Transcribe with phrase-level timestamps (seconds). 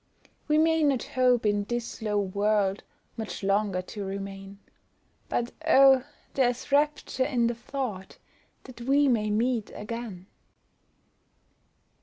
[0.47, 2.81] We may not hope in this low world,
[3.17, 4.57] Much longer to remain,
[5.29, 6.03] But oh!
[6.33, 8.17] there's rapture in the thought,
[8.63, 10.25] That we may meet again.